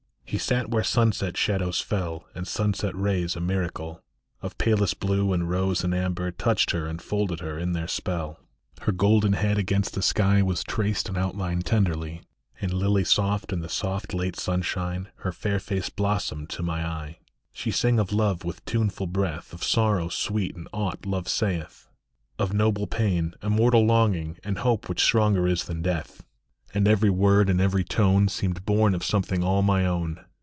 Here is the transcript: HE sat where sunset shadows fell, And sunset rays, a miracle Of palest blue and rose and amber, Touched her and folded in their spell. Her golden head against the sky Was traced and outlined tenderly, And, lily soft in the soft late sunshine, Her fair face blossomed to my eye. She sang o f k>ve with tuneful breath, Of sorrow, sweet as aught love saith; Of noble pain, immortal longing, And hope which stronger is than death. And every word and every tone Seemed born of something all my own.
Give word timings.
HE 0.31 0.37
sat 0.37 0.69
where 0.69 0.81
sunset 0.81 1.35
shadows 1.35 1.81
fell, 1.81 2.23
And 2.33 2.47
sunset 2.47 2.95
rays, 2.95 3.35
a 3.35 3.41
miracle 3.41 4.01
Of 4.41 4.57
palest 4.57 5.01
blue 5.01 5.33
and 5.33 5.49
rose 5.49 5.83
and 5.83 5.93
amber, 5.93 6.31
Touched 6.31 6.71
her 6.71 6.85
and 6.87 7.01
folded 7.01 7.41
in 7.41 7.73
their 7.73 7.89
spell. 7.89 8.39
Her 8.83 8.93
golden 8.93 9.33
head 9.33 9.57
against 9.57 9.93
the 9.93 10.01
sky 10.01 10.41
Was 10.41 10.63
traced 10.63 11.09
and 11.09 11.17
outlined 11.17 11.65
tenderly, 11.65 12.21
And, 12.61 12.71
lily 12.71 13.03
soft 13.03 13.51
in 13.51 13.59
the 13.59 13.67
soft 13.67 14.13
late 14.13 14.37
sunshine, 14.37 15.09
Her 15.17 15.33
fair 15.33 15.59
face 15.59 15.89
blossomed 15.89 16.49
to 16.51 16.63
my 16.63 16.87
eye. 16.87 17.17
She 17.51 17.69
sang 17.69 17.99
o 17.99 18.03
f 18.03 18.11
k>ve 18.11 18.45
with 18.47 18.63
tuneful 18.63 19.07
breath, 19.07 19.51
Of 19.51 19.65
sorrow, 19.65 20.07
sweet 20.07 20.55
as 20.57 20.63
aught 20.71 21.05
love 21.05 21.27
saith; 21.27 21.89
Of 22.39 22.53
noble 22.53 22.87
pain, 22.87 23.33
immortal 23.43 23.81
longing, 23.85 24.37
And 24.45 24.59
hope 24.59 24.87
which 24.87 25.03
stronger 25.03 25.45
is 25.45 25.65
than 25.65 25.81
death. 25.81 26.23
And 26.73 26.87
every 26.87 27.09
word 27.09 27.49
and 27.49 27.59
every 27.59 27.83
tone 27.83 28.29
Seemed 28.29 28.65
born 28.65 28.95
of 28.95 29.03
something 29.03 29.43
all 29.43 29.61
my 29.61 29.85
own. 29.85 30.23